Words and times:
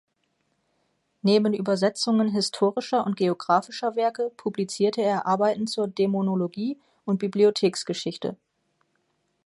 Neben 1.21 1.53
Übersetzungen 1.53 2.29
historischer 2.29 3.05
und 3.05 3.17
geographischer 3.17 3.95
Werke 3.95 4.31
publizierte 4.35 5.03
er 5.03 5.27
Arbeiten 5.27 5.67
zur 5.67 5.87
Dämonologie 5.87 6.79
und 7.05 7.19
Bibliotheksgeschichte. 7.19 8.35